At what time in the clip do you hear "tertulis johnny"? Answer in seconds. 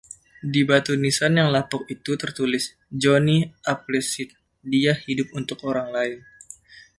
2.21-3.37